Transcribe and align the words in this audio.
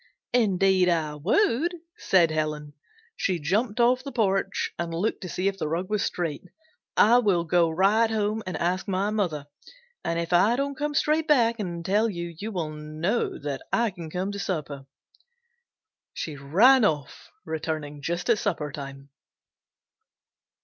"Indeed 0.33 0.89
I 0.89 1.13
would!" 1.13 1.75
said 1.95 2.31
Helen. 2.31 2.73
She 3.15 3.37
jumped 3.39 3.79
off 3.79 4.03
the 4.03 4.11
porch 4.11 4.71
and 4.79 4.91
looked 4.91 5.21
to 5.21 5.29
see 5.29 5.47
if 5.47 5.59
the 5.59 5.67
rug 5.67 5.91
was 5.91 6.01
straight. 6.01 6.43
"I 6.97 7.19
will 7.19 7.43
go 7.43 7.69
right 7.69 8.09
home 8.09 8.41
and 8.47 8.57
ask 8.57 8.87
my 8.87 9.11
mother 9.11 9.45
and 10.03 10.17
if 10.17 10.33
I 10.33 10.55
don't 10.55 10.73
come 10.73 10.95
straight 10.95 11.27
back 11.27 11.59
and 11.59 11.85
tell 11.85 12.09
you, 12.09 12.33
you 12.39 12.51
will 12.51 12.71
know 12.71 13.37
that 13.37 13.61
I 13.71 13.91
can 13.91 14.09
come 14.09 14.31
to 14.31 14.39
supper." 14.39 14.87
She 16.15 16.35
ran 16.35 16.83
off, 16.83 17.29
returning 17.45 18.01
just 18.01 18.27
at 18.27 18.39
supper 18.39 18.71
time. 18.71 19.11